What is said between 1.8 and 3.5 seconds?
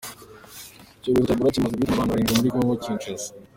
abantu barindwi muri kongo Kinshasa